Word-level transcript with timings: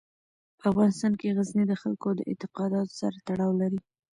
په 0.59 0.63
افغانستان 0.71 1.13
کې 1.19 1.35
غزني 1.37 1.63
د 1.67 1.73
خلکو 1.81 2.09
د 2.15 2.19
اعتقاداتو 2.29 2.97
سره 3.01 3.17
تړاو 3.27 3.51
لري. 3.61 3.79